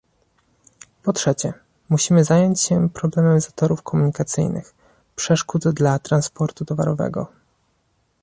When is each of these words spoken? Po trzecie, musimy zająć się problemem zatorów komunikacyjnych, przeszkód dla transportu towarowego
Po 1.03 1.13
trzecie, 1.13 1.53
musimy 1.89 2.23
zająć 2.23 2.61
się 2.61 2.89
problemem 2.89 3.39
zatorów 3.41 3.83
komunikacyjnych, 3.83 4.73
przeszkód 5.15 5.67
dla 5.69 5.99
transportu 5.99 6.65
towarowego 6.65 7.27